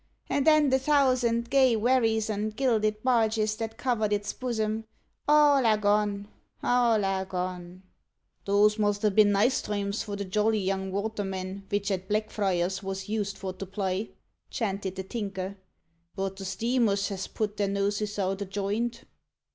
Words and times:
And 0.31 0.47
then 0.47 0.71
the 0.71 0.79
thousand 0.79 1.51
gay 1.51 1.75
wherries 1.75 2.27
and 2.27 2.55
gilded 2.55 3.03
barges 3.03 3.55
that 3.57 3.77
covered 3.77 4.11
its 4.11 4.33
bosom 4.33 4.85
all 5.27 5.63
are 5.63 5.77
gone 5.77 6.27
all 6.63 7.05
are 7.05 7.23
gone!" 7.23 7.83
"Those 8.45 8.79
must 8.79 9.03
ha' 9.03 9.13
been 9.13 9.31
nice 9.31 9.61
times 9.61 10.01
for 10.01 10.15
the 10.15 10.25
jolly 10.25 10.57
young 10.57 10.91
vatermen 10.91 11.67
vich 11.69 11.91
at 11.91 12.09
Black 12.09 12.31
friars 12.31 12.81
wos 12.81 13.09
used 13.09 13.37
for 13.37 13.53
to 13.53 13.65
ply," 13.67 14.09
chanted 14.49 14.95
the 14.95 15.03
Tinker; 15.03 15.55
"but 16.15 16.35
the 16.37 16.45
steamers 16.45 17.09
has 17.09 17.27
put 17.27 17.57
their 17.57 17.67
noses 17.69 18.17
out 18.17 18.41
o' 18.41 18.45
joint." 18.45 19.03